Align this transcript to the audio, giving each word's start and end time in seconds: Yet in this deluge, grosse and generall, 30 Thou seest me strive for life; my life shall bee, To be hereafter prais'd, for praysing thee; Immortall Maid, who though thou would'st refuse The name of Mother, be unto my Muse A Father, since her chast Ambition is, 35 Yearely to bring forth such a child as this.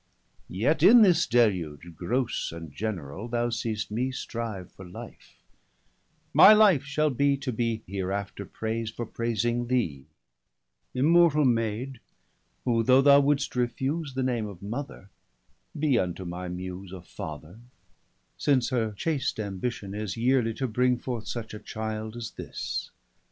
Yet 0.49 0.81
in 0.81 1.03
this 1.03 1.27
deluge, 1.27 1.93
grosse 1.95 2.51
and 2.51 2.73
generall, 2.73 3.27
30 3.27 3.31
Thou 3.31 3.49
seest 3.51 3.91
me 3.91 4.11
strive 4.11 4.71
for 4.71 4.83
life; 4.83 5.35
my 6.33 6.53
life 6.53 6.83
shall 6.83 7.11
bee, 7.11 7.37
To 7.37 7.51
be 7.53 7.83
hereafter 7.85 8.43
prais'd, 8.43 8.95
for 8.95 9.05
praysing 9.05 9.67
thee; 9.67 10.07
Immortall 10.95 11.45
Maid, 11.45 11.99
who 12.65 12.81
though 12.81 13.03
thou 13.03 13.19
would'st 13.19 13.55
refuse 13.55 14.15
The 14.15 14.23
name 14.23 14.47
of 14.47 14.63
Mother, 14.63 15.11
be 15.77 15.99
unto 15.99 16.25
my 16.25 16.47
Muse 16.47 16.91
A 16.91 17.03
Father, 17.03 17.59
since 18.39 18.69
her 18.69 18.93
chast 18.93 19.37
Ambition 19.39 19.93
is, 19.93 20.15
35 20.15 20.23
Yearely 20.25 20.53
to 20.57 20.67
bring 20.67 20.97
forth 20.97 21.27
such 21.27 21.53
a 21.53 21.59
child 21.59 22.15
as 22.15 22.31
this. 22.31 22.89